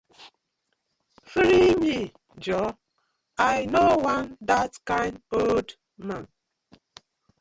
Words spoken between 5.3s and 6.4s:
old man.